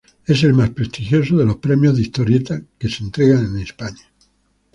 [0.25, 4.09] Es el más prestigioso de los premios de historieta que se entregan en España.